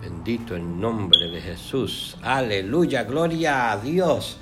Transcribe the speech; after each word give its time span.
Bendito 0.00 0.54
el 0.54 0.80
nombre 0.80 1.28
de 1.28 1.40
Jesús. 1.40 2.16
Aleluya, 2.22 3.02
gloria 3.02 3.72
a 3.72 3.78
Dios. 3.78 4.38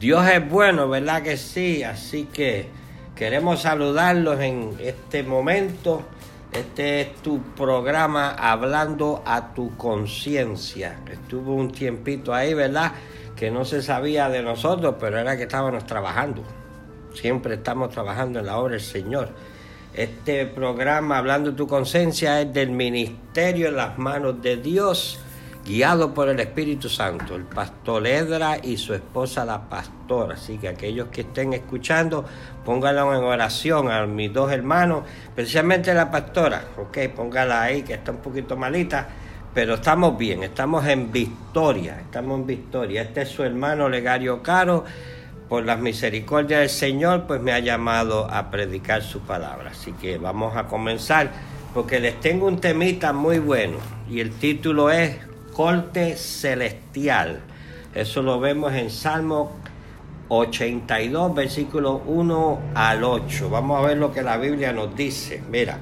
Dios 0.00 0.26
es 0.28 0.48
bueno, 0.48 0.88
¿verdad 0.88 1.22
que 1.22 1.36
sí? 1.36 1.84
Así 1.84 2.24
que 2.24 2.68
queremos 3.14 3.62
saludarlos 3.62 4.40
en 4.40 4.76
este 4.80 5.22
momento. 5.22 6.02
Este 6.52 7.00
es 7.00 7.14
tu 7.22 7.40
programa 7.54 8.30
hablando 8.30 9.22
a 9.24 9.54
tu 9.54 9.76
conciencia. 9.76 10.98
Estuvo 11.08 11.54
un 11.54 11.70
tiempito 11.70 12.34
ahí, 12.34 12.52
¿verdad? 12.54 12.92
Que 13.36 13.52
no 13.52 13.64
se 13.64 13.82
sabía 13.82 14.28
de 14.28 14.42
nosotros, 14.42 14.96
pero 14.98 15.18
era 15.18 15.36
que 15.36 15.44
estábamos 15.44 15.86
trabajando. 15.86 16.42
Siempre 17.14 17.54
estamos 17.54 17.90
trabajando 17.90 18.40
en 18.40 18.46
la 18.46 18.58
obra 18.58 18.72
del 18.72 18.80
Señor. 18.80 19.32
Este 19.94 20.46
programa, 20.46 21.18
Hablando 21.18 21.54
tu 21.54 21.66
conciencia, 21.66 22.40
es 22.40 22.52
del 22.52 22.70
ministerio 22.70 23.68
en 23.68 23.76
las 23.76 23.98
manos 23.98 24.40
de 24.42 24.56
Dios, 24.56 25.18
guiado 25.66 26.14
por 26.14 26.28
el 26.28 26.38
Espíritu 26.38 26.88
Santo, 26.88 27.34
el 27.34 27.44
pastor 27.44 28.06
Edra 28.06 28.58
y 28.62 28.76
su 28.76 28.94
esposa 28.94 29.44
la 29.44 29.68
pastora. 29.68 30.34
Así 30.34 30.58
que 30.58 30.68
aquellos 30.68 31.08
que 31.08 31.22
estén 31.22 31.52
escuchando, 31.52 32.24
pónganlo 32.64 33.14
en 33.14 33.24
oración 33.24 33.90
a 33.90 34.06
mis 34.06 34.32
dos 34.32 34.52
hermanos, 34.52 35.04
especialmente 35.24 35.92
la 35.94 36.10
pastora, 36.10 36.64
ok, 36.76 36.98
póngala 37.16 37.62
ahí 37.62 37.82
que 37.82 37.94
está 37.94 38.12
un 38.12 38.18
poquito 38.18 38.56
malita, 38.56 39.08
pero 39.52 39.74
estamos 39.74 40.16
bien, 40.16 40.44
estamos 40.44 40.86
en 40.86 41.10
victoria, 41.10 41.98
estamos 42.00 42.38
en 42.38 42.46
victoria. 42.46 43.02
Este 43.02 43.22
es 43.22 43.30
su 43.30 43.42
hermano 43.42 43.88
Legario 43.88 44.42
Caro 44.42 44.84
por 45.48 45.64
las 45.64 45.78
misericordias 45.78 46.60
del 46.60 46.68
Señor, 46.68 47.26
pues 47.26 47.40
me 47.40 47.52
ha 47.52 47.58
llamado 47.58 48.30
a 48.30 48.50
predicar 48.50 49.02
su 49.02 49.20
palabra. 49.20 49.70
Así 49.70 49.92
que 49.92 50.18
vamos 50.18 50.56
a 50.56 50.64
comenzar, 50.64 51.30
porque 51.74 52.00
les 52.00 52.20
tengo 52.20 52.46
un 52.46 52.60
temita 52.60 53.12
muy 53.12 53.38
bueno, 53.38 53.78
y 54.10 54.20
el 54.20 54.32
título 54.32 54.90
es 54.90 55.16
Corte 55.54 56.16
Celestial. 56.16 57.40
Eso 57.94 58.22
lo 58.22 58.38
vemos 58.38 58.74
en 58.74 58.90
Salmo 58.90 59.52
82, 60.28 61.34
versículo 61.34 62.02
1 62.06 62.60
al 62.74 63.02
8. 63.02 63.50
Vamos 63.50 63.82
a 63.82 63.86
ver 63.86 63.96
lo 63.96 64.12
que 64.12 64.22
la 64.22 64.36
Biblia 64.36 64.72
nos 64.72 64.94
dice. 64.94 65.42
Mira, 65.50 65.78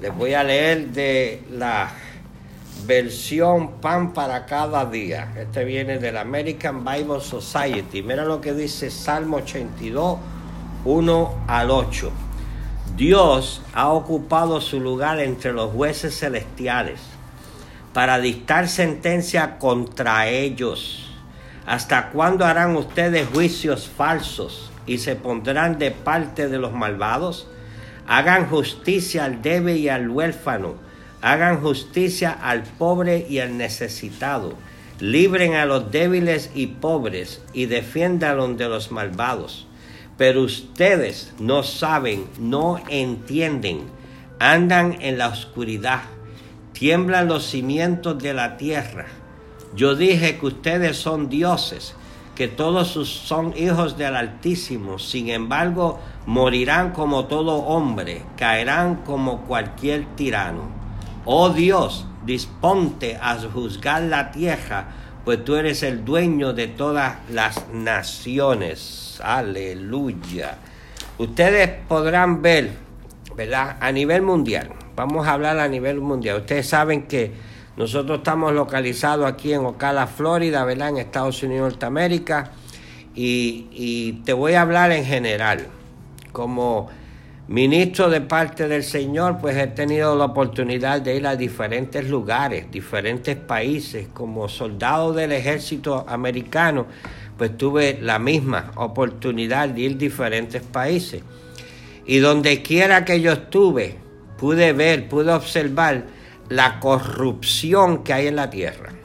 les 0.00 0.14
voy 0.14 0.34
a 0.34 0.42
leer 0.42 0.88
de 0.88 1.42
la 1.52 1.88
versión 2.86 3.80
Pan 3.80 4.12
para 4.12 4.44
cada 4.46 4.84
día. 4.86 5.32
Este 5.36 5.64
viene 5.64 5.98
del 5.98 6.16
American 6.16 6.84
Bible 6.84 7.20
Society. 7.20 8.02
Mira 8.02 8.24
lo 8.24 8.40
que 8.40 8.52
dice 8.52 8.90
Salmo 8.90 9.38
82, 9.38 10.18
1 10.84 11.34
al 11.46 11.70
8. 11.70 12.12
Dios 12.96 13.62
ha 13.72 13.88
ocupado 13.88 14.60
su 14.60 14.80
lugar 14.80 15.18
entre 15.20 15.52
los 15.52 15.72
jueces 15.72 16.18
celestiales 16.18 17.00
para 17.94 18.18
dictar 18.18 18.68
sentencia 18.68 19.58
contra 19.58 20.28
ellos. 20.28 21.10
¿Hasta 21.66 22.10
cuándo 22.10 22.44
harán 22.44 22.76
ustedes 22.76 23.28
juicios 23.28 23.88
falsos 23.88 24.70
y 24.86 24.98
se 24.98 25.16
pondrán 25.16 25.78
de 25.78 25.90
parte 25.90 26.48
de 26.48 26.58
los 26.58 26.72
malvados? 26.72 27.48
Hagan 28.06 28.50
justicia 28.50 29.24
al 29.24 29.40
débil 29.40 29.76
y 29.78 29.88
al 29.88 30.10
huérfano 30.10 30.74
hagan 31.24 31.62
justicia 31.62 32.32
al 32.32 32.64
pobre 32.64 33.26
y 33.30 33.38
al 33.38 33.56
necesitado, 33.56 34.52
libren 35.00 35.54
a 35.54 35.64
los 35.64 35.90
débiles 35.90 36.50
y 36.54 36.66
pobres 36.66 37.40
y 37.54 37.64
defiendan 37.64 38.58
de 38.58 38.68
los 38.68 38.92
malvados. 38.92 39.66
Pero 40.18 40.42
ustedes 40.42 41.32
no 41.38 41.62
saben, 41.62 42.26
no 42.38 42.78
entienden, 42.90 43.84
andan 44.38 44.98
en 45.00 45.16
la 45.16 45.28
oscuridad, 45.28 46.02
tiemblan 46.74 47.26
los 47.26 47.46
cimientos 47.46 48.22
de 48.22 48.34
la 48.34 48.58
tierra. 48.58 49.06
Yo 49.74 49.96
dije 49.96 50.38
que 50.38 50.44
ustedes 50.44 50.98
son 50.98 51.30
dioses, 51.30 51.94
que 52.34 52.48
todos 52.48 52.88
son 53.08 53.54
hijos 53.56 53.96
del 53.96 54.14
Altísimo, 54.14 54.98
sin 54.98 55.30
embargo 55.30 56.00
morirán 56.26 56.92
como 56.92 57.24
todo 57.24 57.54
hombre, 57.62 58.20
caerán 58.36 58.96
como 58.96 59.46
cualquier 59.46 60.04
tirano. 60.16 60.83
Oh 61.26 61.48
Dios, 61.48 62.04
disponte 62.26 63.16
a 63.18 63.38
juzgar 63.38 64.02
la 64.02 64.30
tierra, 64.30 64.88
pues 65.24 65.42
tú 65.42 65.56
eres 65.56 65.82
el 65.82 66.04
dueño 66.04 66.52
de 66.52 66.68
todas 66.68 67.16
las 67.30 67.66
naciones. 67.72 69.18
Aleluya. 69.24 70.58
Ustedes 71.16 71.70
podrán 71.88 72.42
ver, 72.42 72.72
¿verdad? 73.34 73.78
A 73.80 73.90
nivel 73.90 74.20
mundial, 74.20 74.68
vamos 74.94 75.26
a 75.26 75.32
hablar 75.32 75.58
a 75.58 75.66
nivel 75.66 75.98
mundial. 75.98 76.40
Ustedes 76.40 76.68
saben 76.68 77.04
que 77.04 77.32
nosotros 77.78 78.18
estamos 78.18 78.52
localizados 78.52 79.26
aquí 79.26 79.54
en 79.54 79.64
Ocala, 79.64 80.06
Florida, 80.06 80.62
¿verdad? 80.66 80.90
En 80.90 80.98
Estados 80.98 81.42
Unidos, 81.42 81.72
Norteamérica. 81.72 82.50
Y, 83.14 83.68
y 83.72 84.12
te 84.24 84.34
voy 84.34 84.54
a 84.54 84.60
hablar 84.60 84.92
en 84.92 85.06
general, 85.06 85.68
como 86.32 86.90
Ministro 87.46 88.08
de 88.08 88.22
parte 88.22 88.68
del 88.68 88.82
Señor, 88.82 89.36
pues 89.38 89.54
he 89.58 89.66
tenido 89.66 90.16
la 90.16 90.24
oportunidad 90.24 91.02
de 91.02 91.16
ir 91.16 91.26
a 91.26 91.36
diferentes 91.36 92.08
lugares, 92.08 92.70
diferentes 92.70 93.36
países, 93.36 94.08
como 94.14 94.48
soldado 94.48 95.12
del 95.12 95.32
ejército 95.32 96.06
americano, 96.08 96.86
pues 97.36 97.54
tuve 97.58 97.98
la 98.00 98.18
misma 98.18 98.72
oportunidad 98.76 99.68
de 99.68 99.80
ir 99.82 99.92
a 99.92 99.98
diferentes 99.98 100.62
países. 100.62 101.22
Y 102.06 102.18
donde 102.18 102.62
quiera 102.62 103.04
que 103.04 103.20
yo 103.20 103.32
estuve, 103.32 103.98
pude 104.38 104.72
ver, 104.72 105.06
pude 105.06 105.30
observar 105.30 106.06
la 106.48 106.80
corrupción 106.80 108.04
que 108.04 108.14
hay 108.14 108.26
en 108.28 108.36
la 108.36 108.48
tierra. 108.48 109.03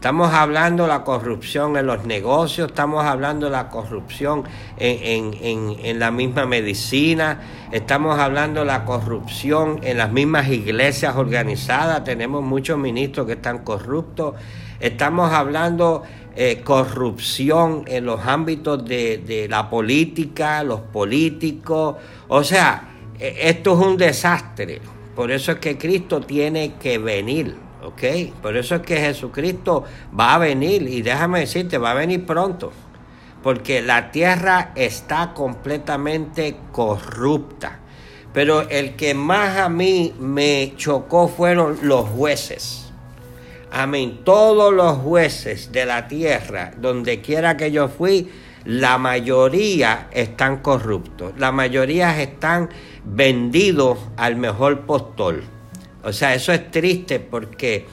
Estamos 0.00 0.32
hablando 0.32 0.84
de 0.84 0.88
la 0.88 1.04
corrupción 1.04 1.76
en 1.76 1.84
los 1.84 2.06
negocios, 2.06 2.70
estamos 2.70 3.04
hablando 3.04 3.44
de 3.44 3.52
la 3.52 3.68
corrupción 3.68 4.44
en, 4.78 5.98
la 5.98 6.10
misma 6.10 6.46
medicina, 6.46 7.42
estamos 7.70 8.18
hablando 8.18 8.60
de 8.60 8.66
la 8.66 8.86
corrupción 8.86 9.78
en 9.82 9.98
las 9.98 10.10
mismas 10.10 10.48
iglesias 10.48 11.16
organizadas, 11.16 12.02
tenemos 12.02 12.42
muchos 12.42 12.78
ministros 12.78 13.26
que 13.26 13.34
están 13.34 13.58
corruptos, 13.58 14.36
estamos 14.80 15.34
hablando 15.34 16.02
eh, 16.34 16.62
corrupción 16.64 17.84
en 17.86 18.06
los 18.06 18.24
ámbitos 18.24 18.82
de, 18.82 19.18
de 19.18 19.48
la 19.48 19.68
política, 19.68 20.64
los 20.64 20.80
políticos, 20.80 21.96
o 22.28 22.42
sea, 22.42 22.88
e, 23.18 23.50
esto 23.50 23.74
es 23.74 23.86
un 23.86 23.98
desastre, 23.98 24.80
por 25.14 25.30
eso 25.30 25.52
es 25.52 25.58
que 25.58 25.76
Cristo 25.76 26.22
tiene 26.22 26.76
que 26.80 26.96
venir. 26.96 27.69
¿Ok? 27.90 28.34
Por 28.42 28.56
eso 28.56 28.76
es 28.76 28.82
que 28.82 28.96
Jesucristo 28.96 29.84
va 30.18 30.34
a 30.34 30.38
venir 30.38 30.82
y 30.82 31.02
déjame 31.02 31.40
decirte, 31.40 31.78
va 31.78 31.92
a 31.92 31.94
venir 31.94 32.26
pronto, 32.26 32.72
porque 33.42 33.82
la 33.82 34.10
tierra 34.10 34.72
está 34.74 35.32
completamente 35.34 36.56
corrupta. 36.72 37.78
Pero 38.32 38.68
el 38.68 38.94
que 38.94 39.14
más 39.14 39.58
a 39.58 39.68
mí 39.68 40.14
me 40.20 40.74
chocó 40.76 41.26
fueron 41.26 41.78
los 41.82 42.08
jueces. 42.08 42.92
Amén. 43.72 44.20
Todos 44.24 44.72
los 44.72 44.98
jueces 44.98 45.72
de 45.72 45.84
la 45.84 46.06
tierra, 46.08 46.72
donde 46.76 47.20
quiera 47.20 47.56
que 47.56 47.70
yo 47.70 47.88
fui, 47.88 48.30
la 48.64 48.98
mayoría 48.98 50.08
están 50.12 50.58
corruptos. 50.58 51.32
La 51.38 51.50
mayoría 51.50 52.20
están 52.20 52.68
vendidos 53.04 53.98
al 54.16 54.36
mejor 54.36 54.80
postor. 54.80 55.42
O 56.04 56.12
sea, 56.12 56.34
eso 56.34 56.52
es 56.52 56.70
triste 56.70 57.20
porque, 57.20 57.86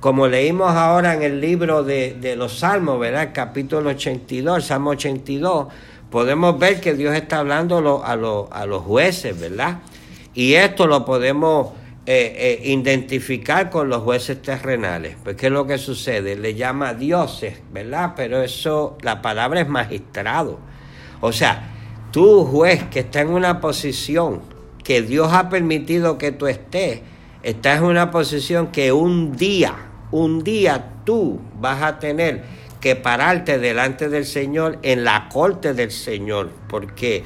como 0.00 0.28
leímos 0.28 0.70
ahora 0.70 1.14
en 1.14 1.22
el 1.22 1.40
libro 1.40 1.82
de, 1.82 2.34
los 2.36 2.58
Salmos, 2.58 3.00
¿verdad? 3.00 3.24
El 3.24 3.32
capítulo 3.32 3.90
82, 3.90 4.64
Salmo 4.64 4.90
82, 4.90 5.68
podemos 6.10 6.58
ver 6.58 6.80
que 6.80 6.94
Dios 6.94 7.14
está 7.14 7.38
hablando 7.38 8.02
a, 8.04 8.12
a 8.12 8.66
los 8.66 8.82
jueces, 8.82 9.38
¿verdad? 9.38 9.78
Y 10.34 10.54
esto 10.54 10.86
lo 10.86 11.04
podemos 11.04 11.72
eh, 12.10 12.62
eh, 12.64 12.70
identificar 12.70 13.68
con 13.68 13.90
los 13.90 14.02
jueces 14.02 14.40
terrenales. 14.40 15.16
Pues, 15.22 15.36
¿qué 15.36 15.48
es 15.48 15.52
lo 15.52 15.66
que 15.66 15.76
sucede? 15.76 16.36
Le 16.36 16.54
llama 16.54 16.94
dioses, 16.94 17.58
¿verdad? 17.70 18.14
Pero 18.16 18.42
eso, 18.42 18.96
la 19.02 19.20
palabra 19.20 19.60
es 19.60 19.68
magistrado. 19.68 20.58
O 21.20 21.32
sea, 21.32 21.68
tú, 22.10 22.46
juez, 22.46 22.84
que 22.84 23.00
está 23.00 23.20
en 23.20 23.28
una 23.28 23.60
posición 23.60 24.40
que 24.82 25.02
Dios 25.02 25.34
ha 25.34 25.50
permitido 25.50 26.16
que 26.16 26.32
tú 26.32 26.46
estés, 26.46 27.02
estás 27.42 27.78
en 27.78 27.84
una 27.84 28.10
posición 28.10 28.68
que 28.68 28.92
un 28.92 29.36
día, 29.36 29.74
un 30.10 30.42
día 30.42 30.90
tú 31.04 31.40
vas 31.60 31.82
a 31.82 31.98
tener 31.98 32.44
que 32.80 32.96
pararte 32.96 33.58
delante 33.58 34.08
del 34.08 34.24
Señor 34.24 34.78
en 34.82 35.04
la 35.04 35.28
corte 35.28 35.74
del 35.74 35.90
Señor, 35.90 36.50
porque 36.68 37.24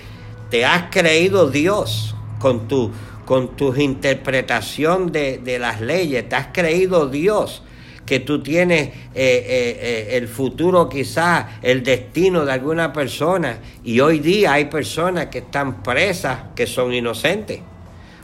te 0.50 0.64
has 0.64 0.84
creído 0.90 1.50
Dios 1.50 2.14
con 2.38 2.68
tu 2.68 2.90
con 3.24 3.50
interpretación 3.80 5.12
de, 5.12 5.56
las 5.58 5.80
leyes, 5.80 6.28
te 6.28 6.36
has 6.36 6.48
creído 6.52 7.08
Dios 7.08 7.62
que 8.04 8.20
tú 8.20 8.42
tienes 8.42 8.88
eh, 8.88 8.92
eh, 9.14 9.78
eh, 9.80 10.16
el 10.16 10.28
futuro 10.28 10.88
quizás, 10.88 11.46
el 11.62 11.82
destino 11.82 12.44
de 12.44 12.52
alguna 12.52 12.92
persona, 12.92 13.58
y 13.84 14.00
hoy 14.00 14.18
día 14.18 14.54
hay 14.54 14.66
personas 14.66 15.26
que 15.26 15.38
están 15.38 15.82
presas 15.82 16.40
que 16.54 16.66
son 16.66 16.92
inocentes. 16.92 17.60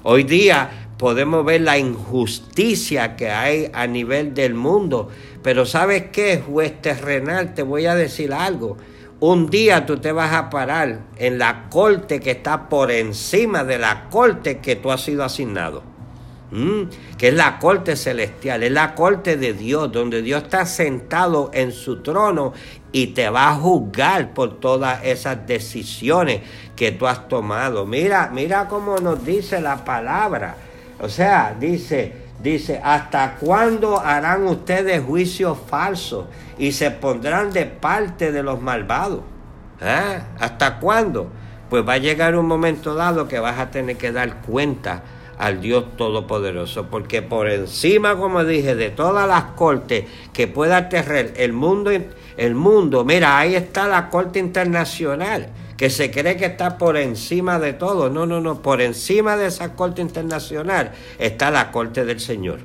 Hoy 0.03 0.25
día 0.25 0.88
podemos 0.99 1.45
ver 1.45 1.63
la 1.63 1.79
injusticia 1.79 3.17
que 3.17 3.31
hay 3.31 3.71
a 3.73 3.87
nivel 3.87 4.35
del 4.35 4.55
mundo. 4.55 5.09
Pero 5.43 5.65
¿sabes 5.65 6.05
qué, 6.13 6.43
juez 6.45 6.83
terrenal? 6.83 7.55
Te 7.55 7.63
voy 7.63 7.87
a 7.87 7.95
decir 7.95 8.33
algo. 8.33 8.77
Un 9.21 9.49
día 9.49 9.87
tú 9.87 9.99
te 9.99 10.13
vas 10.13 10.33
a 10.35 10.51
parar 10.51 11.01
en 11.17 11.39
la 11.39 11.69
corte 11.71 12.21
que 12.21 12.33
está 12.33 12.69
por 12.69 12.91
encima 12.91 13.65
de 13.65 13.79
la 13.79 14.09
corte 14.11 14.59
que 14.59 14.77
tú 14.77 14.91
has 14.91 15.03
sido 15.03 15.25
asignado. 15.25 15.83
Mm, 16.51 16.85
que 17.19 17.29
es 17.29 17.35
la 17.35 17.59
corte 17.59 17.95
celestial, 17.95 18.63
es 18.63 18.73
la 18.73 18.95
corte 18.95 19.37
de 19.37 19.53
Dios, 19.53 19.93
donde 19.93 20.23
Dios 20.23 20.45
está 20.45 20.65
sentado 20.65 21.51
en 21.53 21.73
su 21.73 22.01
trono 22.01 22.55
y 22.91 23.09
te 23.09 23.29
va 23.29 23.51
a 23.51 23.55
juzgar 23.55 24.33
por 24.33 24.59
todas 24.59 25.05
esas 25.05 25.47
decisiones 25.47 26.41
que 26.75 26.91
tú 26.91 27.07
has 27.07 27.29
tomado. 27.29 27.85
Mira, 27.85 28.31
mira 28.33 28.67
cómo 28.67 28.97
nos 28.99 29.25
dice 29.27 29.61
la 29.61 29.85
palabra. 29.85 30.57
O 31.01 31.09
sea, 31.09 31.57
dice, 31.59 32.13
dice, 32.43 32.81
¿hasta 32.83 33.37
cuándo 33.37 34.01
harán 34.01 34.47
ustedes 34.47 35.03
juicios 35.03 35.59
falsos 35.69 36.27
y 36.59 36.73
se 36.73 36.91
pondrán 36.91 37.53
de 37.53 37.67
parte 37.67 38.33
de 38.33 38.43
los 38.43 38.61
malvados? 38.61 39.21
¿Eh? 39.81 40.21
¿Hasta 40.39 40.79
cuándo? 40.79 41.31
Pues 41.71 41.87
va 41.87 41.95
a 41.95 41.99
llegar 41.99 42.37
un 42.37 42.47
momento 42.47 42.95
dado 42.95 43.29
que 43.29 43.39
vas 43.39 43.59
a 43.59 43.71
tener 43.71 43.97
que 43.97 44.11
dar 44.11 44.43
cuenta 44.43 45.03
al 45.39 45.61
Dios 45.61 45.97
Todopoderoso, 45.97 46.87
porque 46.87 47.23
por 47.23 47.49
encima, 47.49 48.17
como 48.17 48.45
dije, 48.45 48.75
de 48.75 48.91
todas 48.91 49.29
las 49.29 49.45
cortes 49.55 50.05
que 50.33 50.49
pueda 50.49 50.89
tener 50.89 51.35
el 51.37 51.53
mundo, 51.53 51.93
el 52.37 52.55
mundo, 52.57 53.05
mira, 53.05 53.39
ahí 53.39 53.55
está 53.55 53.87
la 53.87 54.11
Corte 54.11 54.41
Internacional, 54.41 55.49
que 55.79 55.91
se 55.91 56.11
cree 56.11 56.37
que 56.37 56.45
está 56.45 56.77
por 56.77 56.97
encima 56.99 57.59
de 57.61 57.73
todo. 57.73 58.11
No, 58.11 58.27
no, 58.27 58.41
no, 58.41 58.61
por 58.61 58.83
encima 58.83 59.37
de 59.37 59.47
esa 59.47 59.75
Corte 59.75 60.03
Internacional 60.03 60.93
está 61.19 61.51
la 61.51 61.71
Corte 61.71 62.05
del 62.05 62.21
Señor. 62.21 62.59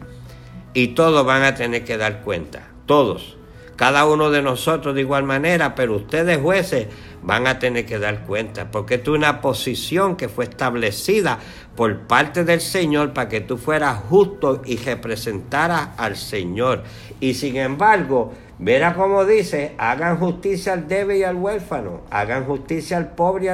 Y 0.74 0.90
todos 0.90 1.24
van 1.24 1.44
a 1.44 1.54
tener 1.54 1.86
que 1.86 1.96
dar 1.98 2.22
cuenta, 2.22 2.68
todos. 2.88 3.38
Cada 3.76 4.06
uno 4.06 4.32
de 4.32 4.42
nosotros 4.42 4.96
de 4.96 5.02
igual 5.02 5.24
manera, 5.24 5.76
pero 5.76 5.96
ustedes 5.96 6.40
jueces 6.40 6.88
van 7.22 7.46
a 7.46 7.60
tener 7.60 7.86
que 7.86 8.00
dar 8.00 8.24
cuenta, 8.26 8.72
porque 8.72 8.96
es 8.96 9.08
una 9.08 9.42
posición 9.42 10.16
que 10.16 10.28
fue 10.28 10.46
establecida 10.46 11.40
por 11.76 12.00
parte 12.02 12.44
del 12.44 12.62
Señor 12.62 13.14
para 13.14 13.30
que 13.30 13.42
tú 13.42 13.58
fueras 13.58 14.00
justo 14.10 14.62
y 14.66 14.78
representaras 14.78 15.90
al 15.98 16.18
Señor. 16.18 16.84
Y 17.20 17.36
sin 17.36 17.58
embargo, 17.58 18.34
verá 18.60 18.94
como 18.94 19.26
dice, 19.26 19.74
hagan 19.78 20.18
justicia 20.18 20.74
al 20.74 20.88
débil 20.88 21.18
y 21.18 21.24
al 21.24 21.36
huérfano, 21.36 22.02
hagan 22.10 22.46
justicia 22.46 22.98
al 22.98 23.10
pobre 23.10 23.46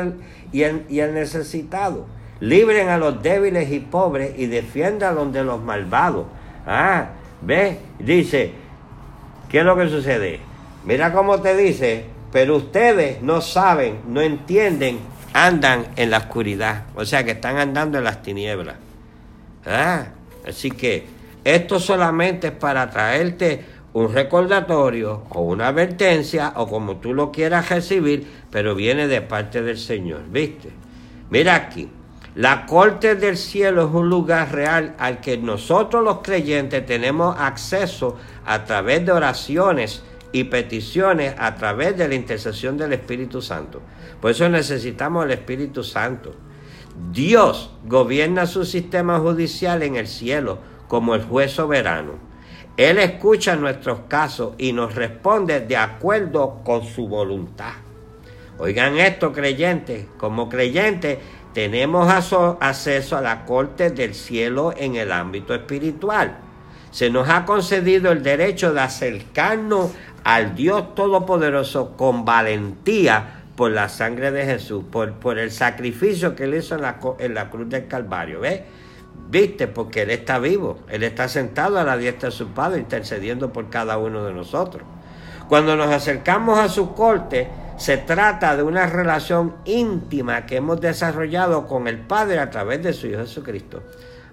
y 0.52 0.64
al, 0.64 0.86
y 0.90 1.00
al, 1.00 1.14
necesitado, 1.14 2.06
libren 2.40 2.90
a 2.90 2.98
los 2.98 3.22
débiles 3.22 3.72
y 3.72 3.80
pobres 3.80 4.34
y 4.38 4.48
defiendan 4.48 5.12
a 5.12 5.16
los 5.16 5.34
de 5.34 5.44
los 5.44 5.62
malvados. 5.62 6.26
Ah, 6.66 7.10
ve, 7.42 7.80
dice, 8.00 8.52
¿qué 9.50 9.60
es 9.60 9.66
lo 9.66 9.76
que 9.76 9.88
sucede? 9.88 10.40
Mira 10.86 11.12
cómo 11.14 11.42
te 11.42 11.56
dice, 11.56 12.06
pero 12.32 12.58
ustedes 12.58 13.22
no 13.22 13.42
saben, 13.42 14.00
no 14.08 14.22
entienden, 14.22 15.00
andan 15.34 15.88
en 15.96 16.12
la 16.12 16.18
oscuridad, 16.18 16.84
o 16.96 17.06
sea 17.06 17.24
que 17.24 17.32
están 17.32 17.58
andando 17.58 17.98
en 17.98 18.04
las 18.04 18.22
tinieblas. 18.22 18.76
¿Ah? 19.66 20.06
Así 20.48 20.72
que 20.72 21.06
esto 21.44 21.80
solamente 21.80 22.48
es 22.48 22.54
para 22.54 22.90
traerte 22.90 23.64
un 23.94 24.14
recordatorio 24.14 25.24
o 25.30 25.42
una 25.42 25.70
advertencia 25.70 26.54
o 26.56 26.68
como 26.68 26.98
tú 26.98 27.14
lo 27.14 27.32
quieras 27.32 27.70
recibir, 27.70 28.28
pero 28.52 28.76
viene 28.76 29.08
de 29.08 29.22
parte 29.22 29.62
del 29.62 29.78
Señor, 29.78 30.22
¿viste? 30.30 30.70
Mira 31.30 31.56
aquí, 31.56 31.90
la 32.36 32.66
corte 32.66 33.16
del 33.16 33.38
cielo 33.38 33.88
es 33.88 33.94
un 33.94 34.10
lugar 34.10 34.52
real 34.54 34.96
al 35.00 35.20
que 35.20 35.38
nosotros 35.38 36.04
los 36.04 36.20
creyentes 36.20 36.86
tenemos 36.86 37.36
acceso 37.40 38.18
a 38.46 38.64
través 38.66 39.06
de 39.06 39.12
oraciones 39.12 40.04
y 40.32 40.46
peticiones 40.46 41.34
a 41.38 41.56
través 41.56 41.98
de 41.98 42.08
la 42.08 42.16
intercesión 42.16 42.78
del 42.78 42.94
Espíritu 42.94 43.42
Santo. 43.42 43.82
Por 44.22 44.32
eso 44.32 44.48
necesitamos 44.48 45.26
el 45.26 45.32
Espíritu 45.32 45.84
Santo. 45.84 46.36
Dios 47.12 47.72
gobierna 47.86 48.46
su 48.46 48.66
sistema 48.66 49.20
judicial 49.20 49.82
en 49.82 49.96
el 49.96 50.08
cielo 50.08 50.60
como 50.88 51.16
el 51.16 51.24
juez 51.24 51.52
soberano. 51.52 52.29
Él 52.80 52.98
escucha 52.98 53.58
nuestros 53.58 54.00
casos 54.08 54.54
y 54.58 54.72
nos 54.72 54.96
responde 54.96 55.60
de 55.60 55.76
acuerdo 55.76 56.62
con 56.64 56.86
su 56.86 57.10
voluntad. 57.10 57.74
Oigan 58.58 58.98
esto, 58.98 59.34
creyentes. 59.34 60.06
Como 60.18 60.48
creyentes 60.48 61.18
tenemos 61.54 62.10
acceso 62.62 63.18
a 63.18 63.22
la 63.22 63.44
corte 63.44 63.90
del 63.90 64.16
cielo 64.16 64.74
en 64.78 64.96
el 64.96 65.12
ámbito 65.12 65.54
espiritual. 65.54 66.38
Se 66.90 67.10
nos 67.10 67.28
ha 67.28 67.44
concedido 67.44 68.14
el 68.14 68.24
derecho 68.24 68.72
de 68.72 68.80
acercarnos 68.80 69.92
al 70.24 70.56
Dios 70.56 70.96
Todopoderoso 70.96 71.98
con 71.98 72.24
valentía 72.24 73.42
por 73.58 73.72
la 73.72 73.90
sangre 73.90 74.32
de 74.32 74.46
Jesús, 74.46 74.86
por, 74.90 75.38
el 75.38 75.52
sacrificio 75.52 76.34
que 76.34 76.46
él 76.46 76.56
hizo 76.56 76.76
en 76.76 76.84
la, 76.84 76.98
en 77.20 77.34
la 77.34 77.50
cruz 77.50 77.68
del 77.68 77.88
Calvario. 77.88 78.40
¿Ves? 78.40 78.62
¿Viste? 79.30 79.68
Porque 79.68 80.02
Él 80.02 80.10
está 80.10 80.40
vivo, 80.40 80.80
Él 80.90 81.04
está 81.04 81.28
sentado 81.28 81.78
a 81.78 81.84
la 81.84 81.98
diestra 81.98 82.30
de 82.30 82.36
su 82.36 82.48
Padre 82.48 82.80
intercediendo 82.80 83.54
por 83.54 83.70
cada 83.70 83.98
uno 83.98 84.26
de 84.26 84.34
nosotros. 84.34 84.84
Cuando 85.48 85.76
nos 85.76 85.92
acercamos 85.92 86.58
a 86.58 86.68
su 86.70 86.94
corte, 86.94 87.48
se 87.78 87.98
trata 87.98 88.58
de 88.58 88.64
una 88.64 88.88
relación 88.88 89.56
íntima 89.66 90.46
que 90.46 90.58
hemos 90.58 90.82
desarrollado 90.82 91.68
con 91.68 91.88
el 91.88 92.00
Padre 92.00 92.40
a 92.40 92.50
través 92.50 92.84
de 92.84 92.94
su 92.94 93.08
Hijo 93.08 93.20
Jesucristo. 93.20 93.84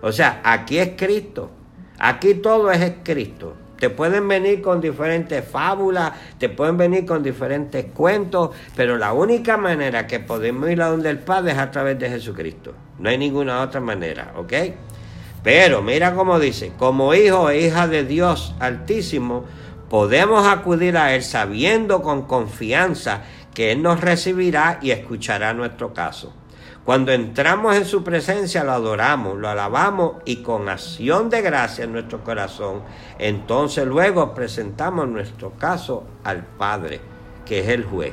O 0.00 0.12
sea, 0.12 0.40
aquí 0.44 0.78
es 0.78 0.90
Cristo, 0.96 1.50
aquí 1.98 2.34
todo 2.34 2.70
es 2.70 2.94
Cristo. 3.02 3.54
Te 3.78 3.90
pueden 3.90 4.26
venir 4.26 4.62
con 4.62 4.80
diferentes 4.80 5.44
fábulas, 5.46 6.12
te 6.38 6.48
pueden 6.48 6.76
venir 6.76 7.04
con 7.04 7.22
diferentes 7.22 7.86
cuentos, 7.86 8.50
pero 8.74 8.96
la 8.96 9.12
única 9.12 9.56
manera 9.56 10.06
que 10.06 10.20
podemos 10.20 10.70
ir 10.70 10.80
a 10.80 10.88
donde 10.88 11.10
el 11.10 11.18
Padre 11.18 11.52
es 11.52 11.58
a 11.58 11.70
través 11.70 11.98
de 11.98 12.08
Jesucristo. 12.08 12.72
No 12.98 13.10
hay 13.10 13.18
ninguna 13.18 13.60
otra 13.60 13.80
manera, 13.80 14.32
¿ok? 14.36 14.52
Pero 15.42 15.82
mira 15.82 16.14
cómo 16.14 16.40
dice, 16.40 16.72
como 16.78 17.14
hijo 17.14 17.50
e 17.50 17.60
hija 17.60 17.86
de 17.86 18.04
Dios 18.04 18.54
Altísimo, 18.58 19.44
podemos 19.88 20.46
acudir 20.46 20.96
a 20.96 21.14
Él 21.14 21.22
sabiendo 21.22 22.02
con 22.02 22.22
confianza 22.22 23.22
que 23.54 23.72
Él 23.72 23.82
nos 23.82 24.00
recibirá 24.00 24.78
y 24.82 24.90
escuchará 24.90 25.54
nuestro 25.54 25.94
caso. 25.94 26.34
Cuando 26.86 27.10
entramos 27.10 27.74
en 27.74 27.84
su 27.84 28.04
presencia 28.04 28.62
lo 28.62 28.70
adoramos, 28.70 29.36
lo 29.36 29.48
alabamos 29.48 30.22
y 30.24 30.36
con 30.36 30.68
acción 30.68 31.28
de 31.28 31.42
gracia 31.42 31.82
en 31.82 31.90
nuestro 31.90 32.22
corazón, 32.22 32.82
entonces 33.18 33.84
luego 33.84 34.32
presentamos 34.34 35.08
nuestro 35.08 35.50
caso 35.54 36.04
al 36.22 36.46
Padre, 36.46 37.00
que 37.44 37.58
es 37.58 37.68
el 37.70 37.82
juez. 37.82 38.12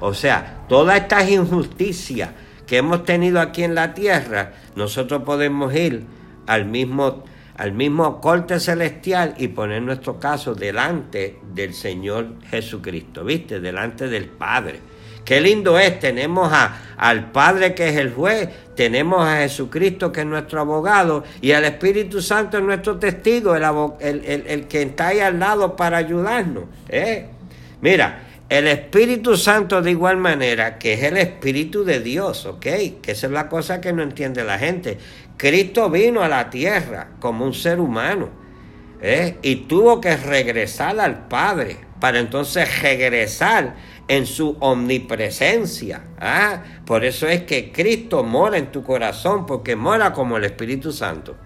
O 0.00 0.14
sea, 0.14 0.64
todas 0.70 1.02
estas 1.02 1.28
injusticias 1.28 2.30
que 2.66 2.78
hemos 2.78 3.04
tenido 3.04 3.42
aquí 3.42 3.62
en 3.62 3.74
la 3.74 3.92
tierra, 3.92 4.54
nosotros 4.74 5.22
podemos 5.22 5.74
ir 5.74 6.06
al 6.46 6.64
mismo, 6.64 7.24
al 7.58 7.72
mismo 7.72 8.22
corte 8.22 8.58
celestial 8.58 9.34
y 9.36 9.48
poner 9.48 9.82
nuestro 9.82 10.18
caso 10.18 10.54
delante 10.54 11.40
del 11.52 11.74
Señor 11.74 12.40
Jesucristo, 12.48 13.22
¿viste? 13.22 13.60
Delante 13.60 14.08
del 14.08 14.30
Padre. 14.30 14.93
Qué 15.24 15.40
lindo 15.40 15.78
es, 15.78 15.98
tenemos 16.00 16.52
a, 16.52 16.96
al 16.96 17.30
Padre 17.32 17.74
que 17.74 17.88
es 17.88 17.96
el 17.96 18.12
juez, 18.12 18.48
tenemos 18.76 19.26
a 19.26 19.38
Jesucristo 19.38 20.12
que 20.12 20.20
es 20.20 20.26
nuestro 20.26 20.60
abogado 20.60 21.24
y 21.40 21.52
al 21.52 21.64
Espíritu 21.64 22.20
Santo 22.20 22.58
es 22.58 22.64
nuestro 22.64 22.98
testigo, 22.98 23.54
el, 23.56 24.66
que 24.68 24.82
está 24.82 25.08
ahí 25.08 25.20
al 25.20 25.38
lado 25.38 25.76
para 25.76 25.96
ayudarnos. 25.96 26.64
¿eh? 26.88 27.26
Mira, 27.80 28.20
el 28.48 28.66
Espíritu 28.66 29.36
Santo 29.36 29.80
de 29.80 29.92
igual 29.92 30.18
manera, 30.18 30.78
que 30.78 30.92
es 30.92 31.02
el 31.02 31.16
Espíritu 31.16 31.84
de 31.84 32.00
Dios, 32.00 32.44
¿ok? 32.44 32.60
Que 33.00 33.12
esa 33.12 33.26
es 33.26 33.32
la 33.32 33.48
cosa 33.48 33.80
que 33.80 33.92
no 33.92 34.02
entiende 34.02 34.44
la 34.44 34.58
gente. 34.58 34.98
Cristo 35.36 35.88
vino 35.88 36.22
a 36.22 36.28
la 36.28 36.50
tierra 36.50 37.08
como 37.18 37.44
un 37.44 37.54
ser 37.54 37.80
humano 37.80 38.28
¿eh? 39.00 39.38
y 39.42 39.56
tuvo 39.56 40.00
que 40.00 40.16
regresar 40.16 41.00
al 41.00 41.26
Padre 41.26 41.78
para 42.00 42.18
entonces 42.18 42.82
regresar 42.82 43.74
en 44.08 44.26
su 44.26 44.56
omnipresencia. 44.60 46.02
¿ah? 46.20 46.62
Por 46.84 47.04
eso 47.04 47.26
es 47.26 47.42
que 47.42 47.72
Cristo 47.72 48.22
mora 48.22 48.58
en 48.58 48.70
tu 48.70 48.82
corazón, 48.82 49.46
porque 49.46 49.76
mora 49.76 50.12
como 50.12 50.36
el 50.36 50.44
Espíritu 50.44 50.92
Santo. 50.92 51.36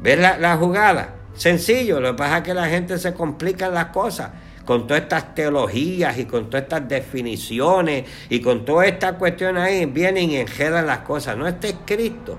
¿Ves 0.00 0.18
la, 0.18 0.56
jugada? 0.56 1.16
Sencillo, 1.34 2.00
lo 2.00 2.12
que 2.12 2.18
pasa 2.18 2.38
es 2.38 2.42
que 2.44 2.54
la 2.54 2.68
gente 2.68 2.98
se 2.98 3.14
complica 3.14 3.68
las 3.68 3.86
cosas 3.86 4.30
con 4.64 4.86
todas 4.86 5.02
estas 5.02 5.34
teologías 5.34 6.18
y 6.18 6.24
con 6.24 6.48
todas 6.48 6.64
estas 6.64 6.88
definiciones 6.88 8.04
y 8.28 8.40
con 8.40 8.64
toda 8.64 8.86
esta 8.86 9.14
cuestión 9.14 9.56
ahí, 9.58 9.84
vienen 9.86 10.30
y 10.30 10.36
enredan 10.36 10.86
las 10.86 11.00
cosas. 11.00 11.36
No, 11.36 11.46
este 11.46 11.68
es 11.68 11.76
Cristo. 11.84 12.38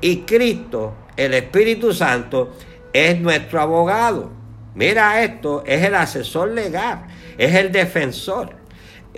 Y 0.00 0.18
Cristo, 0.18 0.94
el 1.16 1.34
Espíritu 1.34 1.92
Santo, 1.92 2.54
es 2.92 3.18
nuestro 3.20 3.60
abogado. 3.60 4.30
Mira 4.74 5.22
esto, 5.22 5.64
es 5.66 5.82
el 5.82 5.94
asesor 5.94 6.50
legal, 6.50 7.06
es 7.38 7.54
el 7.54 7.72
defensor. 7.72 8.65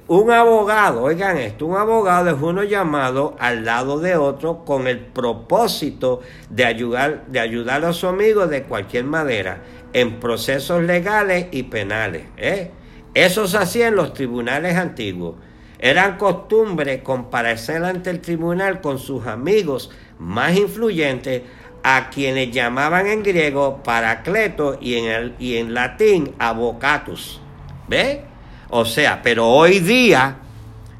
Un 0.08 0.30
abogado, 0.30 1.02
oigan 1.02 1.36
esto, 1.36 1.66
un 1.66 1.76
abogado 1.76 2.30
es 2.30 2.36
uno 2.40 2.64
llamado 2.64 3.36
al 3.38 3.66
lado 3.66 4.00
de 4.00 4.16
otro 4.16 4.64
con 4.64 4.86
el 4.86 5.00
propósito 5.00 6.22
de 6.48 6.64
ayudar, 6.64 7.26
de 7.26 7.40
ayudar 7.40 7.84
a 7.84 7.92
su 7.92 8.06
amigo 8.08 8.46
de 8.46 8.62
cualquier 8.62 9.04
manera 9.04 9.62
en 9.92 10.18
procesos 10.18 10.82
legales 10.82 11.48
y 11.50 11.64
penales. 11.64 12.22
¿eh? 12.38 12.70
Eso 13.12 13.46
se 13.46 13.58
hacía 13.58 13.88
en 13.88 13.96
los 13.96 14.14
tribunales 14.14 14.76
antiguos. 14.76 15.36
Eran 15.78 16.16
costumbre 16.16 17.02
comparecer 17.02 17.84
ante 17.84 18.08
el 18.08 18.20
tribunal 18.20 18.80
con 18.80 18.98
sus 18.98 19.26
amigos 19.26 19.90
más 20.18 20.56
influyentes, 20.56 21.42
a 21.84 22.10
quienes 22.10 22.50
llamaban 22.50 23.06
en 23.06 23.22
griego 23.22 23.82
paracleto 23.84 24.78
y 24.80 24.96
en, 24.96 25.04
el, 25.04 25.34
y 25.38 25.58
en 25.58 25.74
latín 25.74 26.34
avocatus. 26.38 27.40
¿Ve? 27.86 28.24
O 28.70 28.84
sea, 28.84 29.20
pero 29.22 29.48
hoy 29.48 29.80
día, 29.80 30.36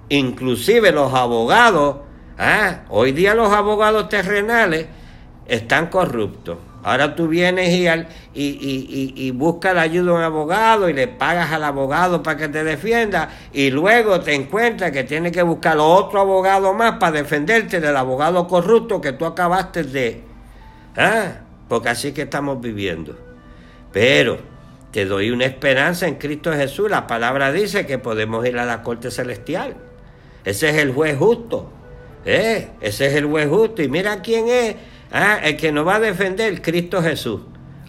inclusive 0.09 0.91
los 0.93 1.13
abogados, 1.13 1.99
¿ah? 2.39 2.81
hoy 2.89 3.13
día 3.13 3.35
los 3.35 3.53
abogados 3.53 4.09
terrenales 4.09 4.87
están 5.47 5.89
corruptos. 5.89 6.59
Ahora 6.83 7.15
tú 7.15 7.29
vienes 7.29 7.71
y, 7.71 7.89
y, 8.35 9.13
y, 9.17 9.31
buscas 9.33 9.75
la 9.75 9.83
ayuda 9.83 10.13
de 10.13 10.19
un 10.19 10.23
abogado 10.23 10.89
y 10.89 10.93
le 10.93 11.09
pagas 11.09 11.53
al 11.53 11.65
abogado 11.65 12.23
para 12.23 12.39
que 12.39 12.49
te 12.49 12.63
defienda 12.63 13.29
y 13.53 13.71
luego 13.71 14.21
te 14.21 14.35
encuentras 14.35 14.93
que 14.93 15.03
tienes 15.03 15.33
que 15.33 15.43
buscar 15.43 15.77
otro 15.79 16.21
abogado 16.21 16.73
más 16.73 16.93
para 16.93 17.13
defenderte 17.13 17.81
del 17.81 17.97
abogado 17.97 18.47
corrupto 18.47 19.01
que 19.01 19.13
tú 19.13 19.27
acabaste 19.27 19.83
de... 19.83 20.23
¿ah? 20.97 21.33
Porque 21.69 21.89
así 21.89 22.13
que 22.13 22.23
estamos 22.23 22.61
viviendo. 22.61 23.15
Pero 23.93 24.39
te 24.91 25.05
doy 25.05 25.31
una 25.31 25.45
esperanza 25.45 26.07
en 26.07 26.15
Cristo 26.15 26.53
Jesús. 26.53 26.91
La 26.91 27.07
palabra 27.07 27.53
dice 27.53 27.87
que 27.87 27.99
podemos 27.99 28.47
ir 28.47 28.59
a 28.59 28.65
la 28.65 28.83
corte 28.83 29.11
celestial. 29.11 29.77
Ese 30.45 30.71
es 30.71 30.77
el 30.77 30.93
juez 30.93 31.17
justo. 31.17 31.71
¿eh? 32.25 32.69
Ese 32.81 33.07
es 33.07 33.15
el 33.15 33.27
juez 33.27 33.49
justo. 33.49 33.83
Y 33.83 33.89
mira 33.89 34.23
quién 34.23 34.49
es 34.49 34.77
ah, 35.13 35.41
el 35.43 35.57
que 35.57 35.73
nos 35.73 35.87
va 35.87 35.97
a 35.97 36.01
defender, 36.01 36.63
Cristo 36.63 37.03
Jesús. 37.03 37.43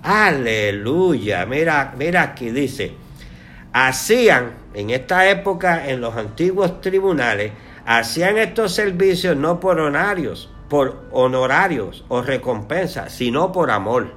Aleluya. 0.03 1.45
Mira, 1.45 1.93
mira 1.97 2.21
aquí 2.23 2.49
dice. 2.49 2.93
Hacían 3.71 4.53
en 4.73 4.89
esta 4.89 5.29
época, 5.29 5.89
en 5.89 6.01
los 6.01 6.15
antiguos 6.15 6.81
tribunales, 6.81 7.51
hacían 7.85 8.37
estos 8.37 8.73
servicios 8.73 9.37
no 9.37 9.59
por 9.59 9.79
honorarios, 9.79 10.49
por 10.69 11.05
honorarios 11.11 12.03
o 12.07 12.21
recompensas, 12.21 13.13
sino 13.13 13.51
por 13.51 13.71
amor. 13.71 14.13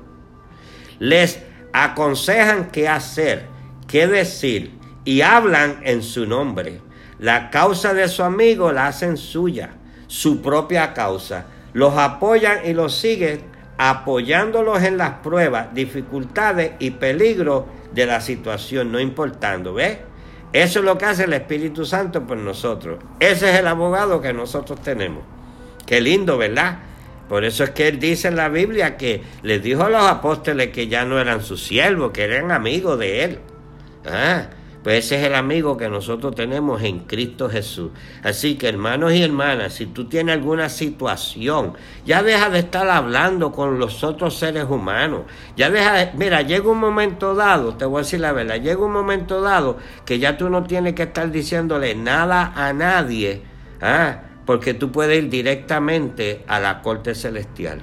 Les 0.99 1.43
aconsejan 1.73 2.71
qué 2.71 2.89
hacer, 2.89 3.47
qué 3.87 4.07
decir 4.07 4.73
y 5.05 5.23
hablan 5.23 5.81
en 5.85 6.03
su 6.03 6.27
nombre. 6.27 6.81
La 7.19 7.51
causa 7.51 7.95
de 7.95 8.09
su 8.09 8.23
amigo 8.23 8.73
la 8.73 8.89
hacen 8.89 9.17
suya, 9.17 9.71
su 10.07 10.43
propia 10.43 10.93
causa. 10.93 11.47
Los 11.73 11.97
apoyan 11.97 12.67
y 12.67 12.73
los 12.73 12.95
siguen 12.95 13.43
apoyándolos 13.79 14.83
en 14.83 14.99
las 14.99 15.15
pruebas, 15.23 15.75
dificultades 15.75 16.73
y 16.79 16.91
peligros 16.91 17.65
de 17.93 18.07
la 18.07 18.21
situación, 18.21 18.93
no 18.93 19.01
importando, 19.01 19.75
¿ves? 19.75 19.99
Eso 20.53 20.81
es 20.81 20.85
lo 20.85 20.99
que 20.99 21.07
hace 21.07 21.25
el 21.25 21.33
Espíritu 21.33 21.87
Santo 21.87 22.27
por 22.27 22.37
nosotros. 22.37 22.99
Ese 23.19 23.51
es 23.51 23.59
el 23.59 23.67
abogado 23.67 24.21
que 24.21 24.33
nosotros 24.35 24.81
tenemos. 24.83 25.23
Qué 25.87 26.01
lindo, 26.01 26.37
¿verdad? 26.37 26.79
Por 27.29 27.45
eso 27.45 27.65
es 27.65 27.71
que 27.71 27.89
él 27.89 27.99
dice 27.99 28.29
en 28.29 28.37
la 28.37 28.49
Biblia 28.49 28.97
que 28.97 29.23
les 29.43 29.63
dijo 29.63 29.85
a 29.85 29.91
los 29.91 30.03
apóstoles 30.03 30.69
que 30.69 30.89
ya 30.89 31.05
no 31.05 31.19
eran 31.19 31.43
sus 31.43 31.63
siervos, 31.63 32.13
que 32.13 32.25
eran 32.25 32.51
amigos 32.51 32.99
de 32.99 33.25
él. 33.25 33.39
Ah, 34.05 34.49
pues 34.83 35.05
ese 35.05 35.21
es 35.21 35.27
el 35.27 35.37
amigo 35.37 35.77
que 35.77 35.89
nosotros 35.89 36.35
tenemos 36.35 36.83
en 36.83 37.01
Cristo 37.01 37.49
Jesús. 37.49 37.93
Así 38.25 38.57
que 38.57 38.69
hermanos 38.69 39.13
y 39.13 39.23
hermanas, 39.23 39.75
si 39.75 39.87
tú 39.87 40.09
tienes 40.09 40.35
alguna 40.35 40.69
situación, 40.69 41.75
ya 42.05 42.23
deja 42.23 42.51
de 42.51 42.59
estar 42.59 42.89
hablando 42.89 43.53
con 43.53 43.79
los 43.79 44.03
otros 44.03 44.37
seres 44.37 44.65
humanos. 44.69 45.23
Ya 45.57 45.71
deja 45.71 45.93
de, 45.93 46.11
mira, 46.15 46.43
llega 46.43 46.69
un 46.69 46.81
momento 46.81 47.37
dado, 47.37 47.77
te 47.77 47.85
voy 47.85 48.01
a 48.01 48.03
decir 48.03 48.21
la 48.21 48.33
verdad, 48.33 48.61
llega 48.61 48.85
un 48.85 48.93
momento 48.93 49.41
dado 49.41 49.79
que 50.05 50.19
ya 50.19 50.37
tú 50.37 50.51
no 50.51 50.65
tienes 50.65 50.95
que 50.95 51.05
estar 51.05 51.31
diciéndole 51.31 51.95
nada 51.95 52.53
a 52.57 52.73
nadie. 52.73 53.43
¿ah? 53.81 54.23
Porque 54.47 54.75
tú 54.75 54.91
puedes 54.91 55.23
ir 55.23 55.31
directamente 55.31 56.45
a 56.47 56.61
la 56.61 56.83
corte 56.83 57.15
celestial. 57.15 57.83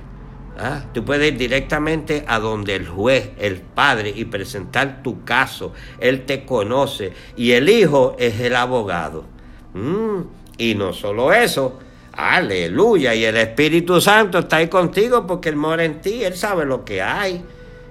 ¿ah? 0.57 0.83
Tú 0.93 1.05
puedes 1.05 1.31
ir 1.31 1.37
directamente 1.37 2.23
a 2.27 2.39
donde 2.39 2.75
el 2.75 2.87
juez, 2.87 3.31
el 3.39 3.61
padre, 3.61 4.13
y 4.15 4.25
presentar 4.25 5.01
tu 5.03 5.23
caso. 5.23 5.73
Él 5.99 6.25
te 6.25 6.45
conoce 6.45 7.13
y 7.35 7.51
el 7.51 7.69
hijo 7.69 8.15
es 8.19 8.39
el 8.39 8.55
abogado. 8.55 9.25
Mm, 9.73 10.21
y 10.57 10.75
no 10.75 10.93
solo 10.93 11.31
eso, 11.31 11.79
aleluya, 12.11 13.15
y 13.15 13.23
el 13.23 13.37
Espíritu 13.37 14.01
Santo 14.01 14.39
está 14.39 14.57
ahí 14.57 14.67
contigo 14.67 15.25
porque 15.25 15.49
Él 15.49 15.55
mora 15.55 15.85
en 15.85 16.01
ti, 16.01 16.23
Él 16.23 16.35
sabe 16.35 16.65
lo 16.65 16.83
que 16.83 17.01
hay. 17.01 17.43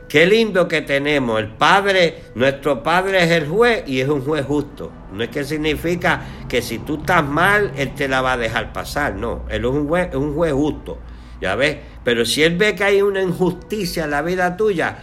Qué 0.09 0.25
lindo 0.25 0.67
que 0.67 0.81
tenemos. 0.81 1.39
El 1.39 1.49
Padre, 1.49 2.23
nuestro 2.35 2.83
Padre 2.83 3.25
es 3.25 3.31
el 3.31 3.47
juez 3.47 3.85
y 3.87 4.01
es 4.01 4.09
un 4.09 4.23
juez 4.23 4.47
justo. 4.47 4.91
No 5.13 5.23
es 5.23 5.29
que 5.29 5.45
significa 5.45 6.23
que 6.49 6.63
si 6.63 6.79
tú 6.79 6.97
estás 6.97 7.23
mal, 7.23 7.73
Él 7.77 7.95
te 7.95 8.09
la 8.09 8.23
va 8.23 8.33
a 8.33 8.37
dejar 8.39 8.73
pasar. 8.73 9.15
No, 9.17 9.45
Él 9.51 9.67
es 9.67 9.71
un 9.71 9.87
juez, 9.87 10.15
un 10.15 10.35
juez 10.35 10.53
justo. 10.55 10.99
¿Ya 11.43 11.55
ves? 11.57 11.77
Pero 12.05 12.25
si 12.25 12.43
Él 12.43 12.57
ve 12.57 12.75
que 12.75 12.85
hay 12.85 13.03
una 13.03 13.21
injusticia 13.21 14.05
en 14.05 14.11
la 14.11 14.23
vida 14.23 14.57
tuya, 14.57 14.97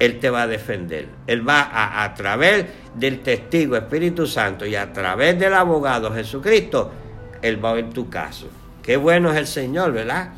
Él 0.00 0.18
te 0.18 0.28
va 0.28 0.42
a 0.42 0.46
defender. 0.48 1.08
Él 1.28 1.48
va 1.48 1.60
a, 1.60 2.02
a 2.02 2.14
través 2.14 2.66
del 2.96 3.20
testigo 3.20 3.76
Espíritu 3.76 4.26
Santo 4.26 4.66
y 4.66 4.74
a 4.74 4.92
través 4.92 5.38
del 5.38 5.54
abogado 5.54 6.12
Jesucristo, 6.12 6.90
Él 7.42 7.64
va 7.64 7.70
a 7.70 7.74
ver 7.74 7.90
tu 7.90 8.10
caso. 8.10 8.48
Qué 8.82 8.96
bueno 8.96 9.30
es 9.30 9.36
el 9.36 9.46
Señor, 9.46 9.92
¿verdad? 9.92 10.30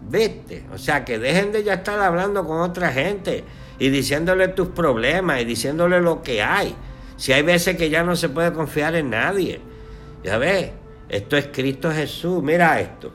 Vete. 0.00 0.64
O 0.74 0.78
sea, 0.78 1.04
que 1.04 1.20
dejen 1.20 1.52
de 1.52 1.62
ya 1.62 1.74
estar 1.74 2.00
hablando 2.00 2.44
con 2.44 2.60
otra 2.60 2.90
gente 2.90 3.44
y 3.78 3.90
diciéndole 3.90 4.48
tus 4.48 4.68
problemas 4.68 5.40
y 5.40 5.44
diciéndole 5.44 6.00
lo 6.00 6.22
que 6.22 6.42
hay. 6.42 6.74
Si 7.16 7.32
hay 7.32 7.42
veces 7.42 7.76
que 7.76 7.90
ya 7.90 8.02
no 8.02 8.16
se 8.16 8.28
puede 8.28 8.52
confiar 8.52 8.94
en 8.94 9.10
nadie. 9.10 9.60
Ya 10.22 10.38
ves, 10.38 10.70
esto 11.08 11.36
es 11.36 11.48
Cristo 11.52 11.90
Jesús. 11.90 12.42
Mira 12.42 12.80
esto. 12.80 13.12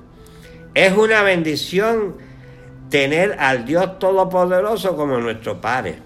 Es 0.73 0.93
una 0.93 1.21
bendición 1.21 2.15
tener 2.89 3.37
al 3.39 3.65
Dios 3.65 3.99
Todopoderoso 3.99 4.95
como 4.95 5.17
nuestro 5.19 5.59
Padre. 5.61 5.99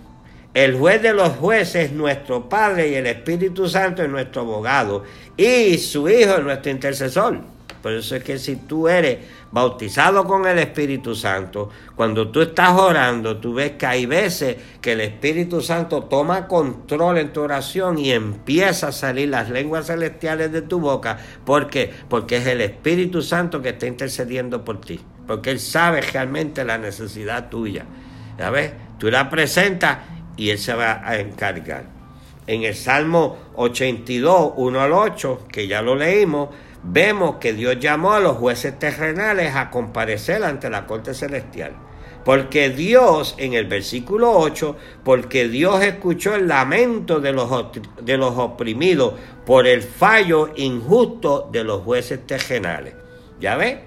El 0.53 0.75
juez 0.75 1.01
de 1.01 1.13
los 1.13 1.29
jueces 1.33 1.85
es 1.85 1.91
nuestro 1.91 2.49
Padre 2.49 2.89
y 2.89 2.95
el 2.95 3.05
Espíritu 3.05 3.67
Santo 3.67 4.03
es 4.03 4.09
nuestro 4.09 4.41
abogado 4.41 5.03
y 5.35 5.77
su 5.77 6.09
Hijo 6.09 6.35
es 6.35 6.43
nuestro 6.43 6.71
intercesor. 6.71 7.41
Por 7.81 7.91
eso 7.91 8.15
es 8.15 8.23
que 8.23 8.39
si 8.39 8.55
tú 8.55 8.87
eres 8.87 9.19
bautizado 9.51 10.25
con 10.25 10.45
el 10.45 10.59
Espíritu 10.59 11.15
Santo, 11.15 11.69
cuando 11.95 12.29
tú 12.29 12.41
estás 12.41 12.71
orando, 12.71 13.37
tú 13.37 13.53
ves 13.53 13.71
que 13.71 13.85
hay 13.85 14.05
veces 14.05 14.57
que 14.81 14.93
el 14.93 15.01
Espíritu 15.01 15.61
Santo 15.61 16.03
toma 16.03 16.47
control 16.47 17.17
en 17.17 17.33
tu 17.33 17.41
oración 17.41 17.97
y 17.97 18.11
empieza 18.11 18.89
a 18.89 18.91
salir 18.91 19.29
las 19.29 19.49
lenguas 19.49 19.87
celestiales 19.87 20.51
de 20.51 20.61
tu 20.61 20.79
boca. 20.79 21.17
¿Por 21.45 21.69
qué? 21.69 21.91
Porque 22.09 22.37
es 22.37 22.47
el 22.47 22.61
Espíritu 22.61 23.21
Santo 23.21 23.61
que 23.61 23.69
está 23.69 23.87
intercediendo 23.87 24.63
por 24.63 24.81
ti. 24.81 24.99
Porque 25.25 25.51
Él 25.51 25.59
sabe 25.59 26.01
realmente 26.01 26.63
la 26.63 26.77
necesidad 26.77 27.49
tuya. 27.49 27.85
¿Ya 28.37 28.49
ves? 28.49 28.73
Tú 28.97 29.09
la 29.09 29.29
presentas 29.29 29.99
y 30.35 30.49
Él 30.49 30.57
se 30.59 30.73
va 30.73 31.01
a 31.07 31.17
encargar. 31.17 31.97
En 32.45 32.63
el 32.63 32.75
Salmo 32.75 33.37
82, 33.55 34.53
1 34.55 34.81
al 34.81 34.93
8, 34.93 35.47
que 35.51 35.67
ya 35.67 35.81
lo 35.81 35.95
leímos, 35.95 36.49
vemos 36.89 37.35
que 37.35 37.53
Dios 37.53 37.79
llamó 37.79 38.13
a 38.13 38.19
los 38.19 38.37
jueces 38.37 38.79
terrenales 38.79 39.55
a 39.55 39.69
comparecer 39.69 40.43
ante 40.43 40.69
la 40.69 40.87
corte 40.87 41.13
celestial. 41.13 41.73
Porque 42.23 42.69
Dios, 42.69 43.35
en 43.37 43.53
el 43.53 43.67
versículo 43.67 44.31
8, 44.31 44.75
porque 45.03 45.47
Dios 45.47 45.81
escuchó 45.83 46.35
el 46.35 46.47
lamento 46.47 47.21
de 47.21 47.31
los, 47.31 47.49
de 48.01 48.17
los 48.17 48.37
oprimidos 48.37 49.13
por 49.45 49.65
el 49.65 49.81
fallo 49.81 50.49
injusto 50.55 51.49
de 51.51 51.63
los 51.63 51.83
jueces 51.83 52.25
terrenales. 52.25 52.95
¿Ya 53.39 53.55
ve? 53.55 53.83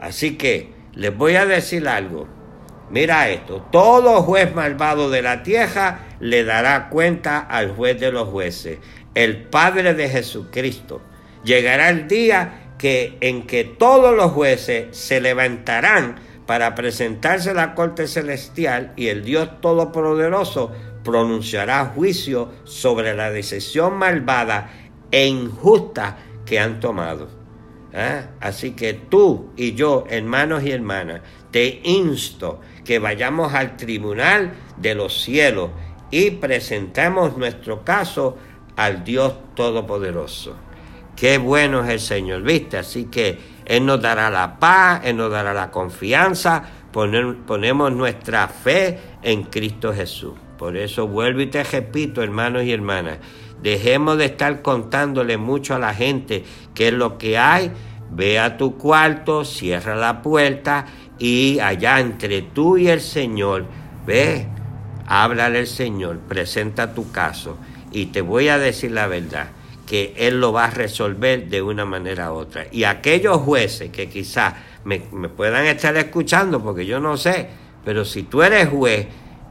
Así 0.00 0.36
que 0.36 0.72
les 0.94 1.16
voy 1.16 1.36
a 1.36 1.46
decir 1.46 1.88
algo. 1.88 2.28
Mira 2.90 3.30
esto, 3.30 3.66
todo 3.72 4.22
juez 4.22 4.54
malvado 4.54 5.08
de 5.08 5.22
la 5.22 5.42
tierra 5.42 6.16
le 6.20 6.44
dará 6.44 6.90
cuenta 6.90 7.38
al 7.38 7.74
juez 7.74 7.98
de 7.98 8.12
los 8.12 8.28
jueces, 8.28 8.80
el 9.14 9.44
Padre 9.44 9.94
de 9.94 10.10
Jesucristo 10.10 11.00
llegará 11.44 11.90
el 11.90 12.08
día 12.08 12.74
que, 12.78 13.16
en 13.20 13.46
que 13.46 13.64
todos 13.64 14.14
los 14.16 14.32
jueces 14.32 14.96
se 14.96 15.20
levantarán 15.20 16.16
para 16.46 16.74
presentarse 16.74 17.50
a 17.50 17.54
la 17.54 17.74
corte 17.74 18.08
celestial 18.08 18.92
y 18.96 19.08
el 19.08 19.24
Dios 19.24 19.60
Todopoderoso 19.60 20.72
pronunciará 21.04 21.86
juicio 21.86 22.50
sobre 22.64 23.14
la 23.14 23.30
decisión 23.30 23.94
malvada 23.94 24.70
e 25.10 25.26
injusta 25.26 26.18
que 26.44 26.58
han 26.58 26.80
tomado. 26.80 27.28
¿Ah? 27.94 28.30
Así 28.40 28.72
que 28.72 28.94
tú 28.94 29.50
y 29.56 29.74
yo, 29.74 30.04
hermanos 30.08 30.64
y 30.64 30.70
hermanas, 30.70 31.20
te 31.50 31.80
insto 31.84 32.60
que 32.84 32.98
vayamos 32.98 33.52
al 33.52 33.76
tribunal 33.76 34.52
de 34.78 34.94
los 34.94 35.22
cielos 35.22 35.70
y 36.10 36.30
presentemos 36.32 37.36
nuestro 37.36 37.84
caso 37.84 38.38
al 38.76 39.04
Dios 39.04 39.34
Todopoderoso. 39.54 40.56
Qué 41.22 41.38
bueno 41.38 41.84
es 41.84 41.88
el 41.88 42.00
Señor, 42.00 42.42
¿viste? 42.42 42.78
Así 42.78 43.04
que 43.04 43.38
Él 43.64 43.86
nos 43.86 44.02
dará 44.02 44.28
la 44.28 44.58
paz, 44.58 45.02
Él 45.04 45.18
nos 45.18 45.30
dará 45.30 45.54
la 45.54 45.70
confianza, 45.70 46.64
ponemos 46.90 47.92
nuestra 47.92 48.48
fe 48.48 48.98
en 49.22 49.44
Cristo 49.44 49.94
Jesús. 49.94 50.32
Por 50.58 50.76
eso 50.76 51.06
vuelvo 51.06 51.40
y 51.42 51.46
te 51.46 51.62
repito, 51.62 52.24
hermanos 52.24 52.64
y 52.64 52.72
hermanas, 52.72 53.18
dejemos 53.62 54.18
de 54.18 54.24
estar 54.24 54.62
contándole 54.62 55.36
mucho 55.36 55.76
a 55.76 55.78
la 55.78 55.94
gente 55.94 56.42
qué 56.74 56.88
es 56.88 56.94
lo 56.94 57.18
que 57.18 57.38
hay. 57.38 57.70
Ve 58.10 58.40
a 58.40 58.56
tu 58.56 58.76
cuarto, 58.76 59.44
cierra 59.44 59.94
la 59.94 60.22
puerta 60.22 60.86
y 61.20 61.60
allá 61.60 62.00
entre 62.00 62.42
tú 62.42 62.78
y 62.78 62.88
el 62.88 63.00
Señor, 63.00 63.66
ve, 64.04 64.48
háblale 65.06 65.60
al 65.60 65.68
Señor, 65.68 66.18
presenta 66.18 66.92
tu 66.92 67.12
caso 67.12 67.58
y 67.92 68.06
te 68.06 68.22
voy 68.22 68.48
a 68.48 68.58
decir 68.58 68.90
la 68.90 69.06
verdad 69.06 69.50
que 69.86 70.14
Él 70.16 70.40
lo 70.40 70.52
va 70.52 70.66
a 70.66 70.70
resolver 70.70 71.48
de 71.48 71.62
una 71.62 71.84
manera 71.84 72.32
u 72.32 72.36
otra. 72.36 72.66
Y 72.70 72.84
aquellos 72.84 73.38
jueces 73.38 73.90
que 73.90 74.08
quizás 74.08 74.54
me, 74.84 75.00
puedan 75.00 75.66
estar 75.66 75.96
escuchando, 75.96 76.62
porque 76.62 76.86
yo 76.86 77.00
no 77.00 77.16
sé, 77.16 77.48
pero 77.84 78.04
si 78.04 78.24
tú 78.24 78.42
eres 78.42 78.68
juez 78.68 79.06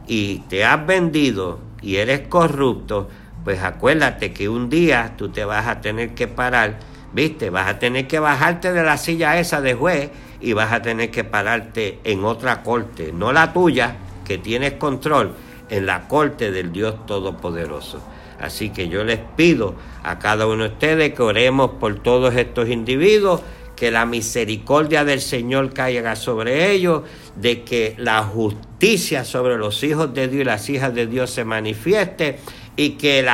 y 0.07 0.39
te 0.49 0.65
has 0.65 0.85
vendido 0.85 1.59
y 1.81 1.97
eres 1.97 2.27
corrupto, 2.27 3.09
pues 3.43 3.61
acuérdate 3.61 4.33
que 4.33 4.49
un 4.49 4.69
día 4.69 5.15
tú 5.17 5.29
te 5.29 5.45
vas 5.45 5.67
a 5.67 5.81
tener 5.81 6.13
que 6.13 6.27
parar, 6.27 6.79
¿viste? 7.13 7.49
Vas 7.49 7.67
a 7.67 7.79
tener 7.79 8.07
que 8.07 8.19
bajarte 8.19 8.71
de 8.71 8.83
la 8.83 8.97
silla 8.97 9.39
esa 9.39 9.61
de 9.61 9.73
juez 9.73 10.11
y 10.39 10.53
vas 10.53 10.71
a 10.71 10.81
tener 10.81 11.11
que 11.11 11.23
pararte 11.23 11.99
en 12.03 12.23
otra 12.23 12.63
corte, 12.63 13.11
no 13.13 13.31
la 13.31 13.53
tuya, 13.53 13.95
que 14.25 14.37
tienes 14.37 14.73
control, 14.73 15.33
en 15.71 15.87
la 15.87 16.07
corte 16.07 16.51
del 16.51 16.71
Dios 16.71 17.05
Todopoderoso. 17.07 17.99
Así 18.39 18.69
que 18.69 18.87
yo 18.87 19.03
les 19.03 19.19
pido 19.35 19.75
a 20.03 20.19
cada 20.19 20.45
uno 20.45 20.63
de 20.63 20.69
ustedes 20.69 21.13
que 21.13 21.23
oremos 21.23 21.71
por 21.79 21.99
todos 21.99 22.35
estos 22.35 22.69
individuos, 22.69 23.41
que 23.75 23.89
la 23.89 24.05
misericordia 24.05 25.03
del 25.05 25.21
Señor 25.21 25.73
caiga 25.73 26.15
sobre 26.15 26.71
ellos, 26.71 27.01
de 27.35 27.63
que 27.63 27.95
la 27.97 28.21
justicia 28.23 29.23
sobre 29.25 29.57
los 29.57 29.83
hijos 29.83 30.13
de 30.13 30.27
Dios 30.27 30.41
y 30.41 30.45
las 30.45 30.69
hijas 30.69 30.93
de 30.93 31.07
Dios 31.07 31.31
se 31.31 31.45
manifieste 31.45 32.37
y 32.75 32.91
que, 32.91 33.25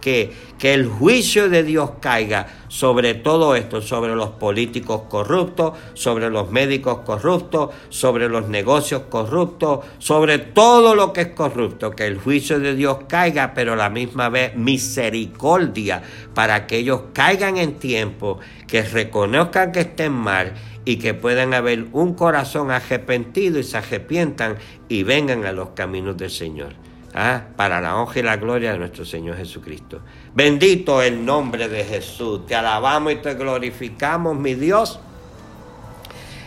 que, 0.00 0.32
que 0.58 0.74
el 0.74 0.86
juicio 0.86 1.48
de 1.48 1.62
Dios 1.62 1.92
caiga 2.00 2.46
sobre 2.68 3.14
todo 3.14 3.54
esto, 3.54 3.80
sobre 3.80 4.16
los 4.16 4.30
políticos 4.30 5.02
corruptos, 5.08 5.74
sobre 5.94 6.28
los 6.28 6.50
médicos 6.50 6.98
corruptos, 7.06 7.70
sobre 7.88 8.28
los 8.28 8.48
negocios 8.48 9.02
corruptos, 9.08 9.84
sobre 9.98 10.38
todo 10.38 10.96
lo 10.96 11.12
que 11.12 11.20
es 11.20 11.28
corrupto, 11.28 11.92
que 11.92 12.06
el 12.06 12.18
juicio 12.18 12.58
de 12.58 12.74
Dios 12.74 12.98
caiga, 13.08 13.54
pero 13.54 13.74
a 13.74 13.76
la 13.76 13.90
misma 13.90 14.28
vez 14.28 14.56
misericordia 14.56 16.02
para 16.34 16.66
que 16.66 16.78
ellos 16.78 17.02
caigan 17.12 17.58
en 17.58 17.78
tiempo, 17.78 18.40
que 18.66 18.82
reconozcan 18.82 19.70
que 19.70 19.80
estén 19.80 20.12
mal 20.12 20.52
y 20.84 20.96
que 20.96 21.14
puedan 21.14 21.54
haber 21.54 21.86
un 21.92 22.14
corazón 22.14 22.70
arrepentido 22.70 23.58
y 23.58 23.62
se 23.62 23.78
arrepientan 23.78 24.56
y 24.88 25.04
vengan 25.04 25.44
a 25.46 25.52
los 25.52 25.70
caminos 25.70 26.16
del 26.16 26.30
Señor. 26.30 26.74
¿Ah? 27.14 27.42
para 27.56 27.80
la 27.80 27.96
honra 27.96 28.20
y 28.20 28.22
la 28.22 28.36
gloria 28.36 28.72
de 28.72 28.78
nuestro 28.78 29.04
Señor 29.04 29.36
Jesucristo. 29.36 30.00
Bendito 30.34 31.00
el 31.00 31.24
nombre 31.24 31.68
de 31.68 31.84
Jesús. 31.84 32.46
Te 32.46 32.54
alabamos 32.54 33.12
y 33.12 33.16
te 33.16 33.34
glorificamos, 33.34 34.36
mi 34.36 34.54
Dios. 34.54 34.98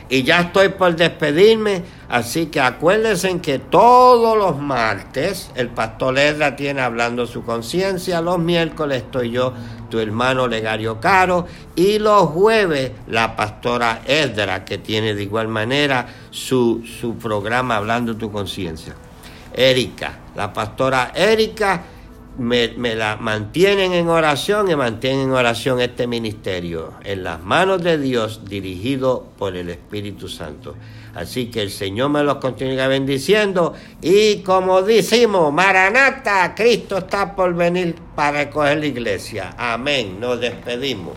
Y 0.10 0.24
ya 0.24 0.40
estoy 0.40 0.70
por 0.70 0.96
despedirme, 0.96 1.84
así 2.08 2.46
que 2.46 2.62
acuérdense 2.62 3.42
que 3.42 3.60
todos 3.60 4.38
los 4.38 4.58
martes 4.58 5.52
el 5.56 5.68
pastor 5.68 6.18
Edra 6.18 6.56
tiene 6.56 6.80
hablando 6.80 7.28
su 7.28 7.44
conciencia, 7.44 8.22
los 8.22 8.40
miércoles 8.40 9.04
estoy 9.04 9.32
yo, 9.32 9.52
tu 9.90 10.00
hermano 10.00 10.48
Legario 10.48 11.02
Caro, 11.02 11.46
y 11.76 12.00
los 12.00 12.30
jueves 12.30 12.94
la 13.08 13.36
pastora 13.36 14.02
Edra, 14.06 14.64
que 14.64 14.78
tiene 14.78 15.14
de 15.14 15.24
igual 15.24 15.50
manera 15.50 16.08
su, 16.32 16.86
su 16.86 17.18
programa 17.18 17.76
hablando 17.76 18.16
tu 18.16 18.32
conciencia. 18.32 18.96
Erika, 19.58 20.20
la 20.36 20.54
pastora 20.54 21.12
Erika, 21.16 21.84
me, 22.38 22.96
la 22.96 23.18
mantienen 23.18 23.94
en 23.94 24.08
oración 24.08 24.70
y 24.70 24.76
mantienen 24.76 25.22
en 25.22 25.32
oración 25.32 25.82
este 25.82 26.06
ministerio, 26.06 26.94
en 27.04 27.24
las 27.24 27.42
manos 27.42 27.82
de 27.82 27.98
Dios, 27.98 28.46
dirigido 28.46 29.26
por 29.38 29.56
el 29.56 29.70
Espíritu 29.70 30.30
Santo. 30.30 30.76
Así 31.16 31.48
que 31.48 31.64
el 31.64 31.72
Señor 31.72 32.12
me 32.12 32.24
los 32.24 32.36
continúe 32.36 32.88
bendiciendo 32.88 33.74
y 34.00 34.38
como 34.44 34.84
decimos, 34.84 35.52
Maranata, 35.52 36.54
Cristo 36.54 37.00
está 37.00 37.36
por 37.36 37.56
venir 37.56 37.96
para 38.16 38.44
recoger 38.44 38.78
la 38.78 38.86
iglesia. 38.86 39.56
Amén, 39.58 40.20
nos 40.20 40.40
despedimos. 40.40 41.14